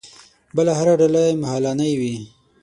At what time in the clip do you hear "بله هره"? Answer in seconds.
0.55-0.93